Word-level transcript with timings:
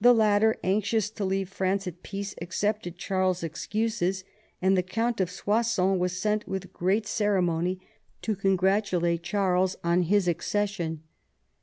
The 0.00 0.14
latter, 0.14 0.56
anxious 0.64 1.10
to 1.10 1.22
leave 1.22 1.50
France 1.50 1.86
at 1.86 2.02
peace, 2.02 2.34
accepted 2.40 2.96
Charles's 2.96 3.42
excuses, 3.44 4.24
and 4.62 4.74
the 4.74 4.82
Count 4.82 5.20
of 5.20 5.30
Soissons 5.30 6.00
was 6.00 6.18
sent 6.18 6.48
with 6.48 6.72
great 6.72 7.06
ceremony 7.06 7.78
to 8.22 8.34
congratulate 8.34 9.22
Charles 9.22 9.76
on 9.84 10.04
his 10.04 10.28
158 10.28 10.32
MAZARIN 10.32 10.32
chap, 10.32 10.32
viii 10.32 10.32
accession. 10.94 11.02